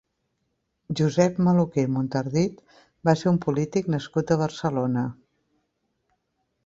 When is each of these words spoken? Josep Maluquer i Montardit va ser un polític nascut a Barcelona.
Josep 0.99 1.35
Maluquer 1.47 1.83
i 1.87 1.91
Montardit 1.97 2.65
va 3.09 3.15
ser 3.19 3.29
un 3.35 3.37
polític 3.47 3.93
nascut 3.97 4.33
a 4.33 4.39
Barcelona. 4.43 5.05